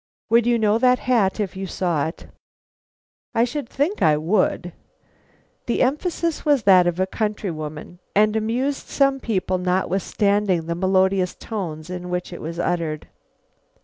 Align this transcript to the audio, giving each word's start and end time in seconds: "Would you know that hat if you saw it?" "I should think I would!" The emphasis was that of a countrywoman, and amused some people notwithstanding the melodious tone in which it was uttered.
"Would 0.31 0.47
you 0.47 0.57
know 0.57 0.79
that 0.79 0.97
hat 0.97 1.39
if 1.39 1.55
you 1.55 1.67
saw 1.67 2.07
it?" 2.07 2.25
"I 3.35 3.43
should 3.43 3.69
think 3.69 4.01
I 4.01 4.17
would!" 4.17 4.73
The 5.67 5.83
emphasis 5.83 6.43
was 6.43 6.63
that 6.63 6.87
of 6.87 6.99
a 6.99 7.05
countrywoman, 7.05 7.99
and 8.15 8.35
amused 8.35 8.87
some 8.87 9.19
people 9.19 9.59
notwithstanding 9.59 10.65
the 10.65 10.73
melodious 10.73 11.35
tone 11.35 11.83
in 11.87 12.09
which 12.09 12.33
it 12.33 12.41
was 12.41 12.57
uttered. 12.57 13.09